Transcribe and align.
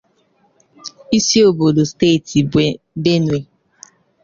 isiobodo 1.17 1.81
steeti 1.91 2.37
Benue 3.03 3.39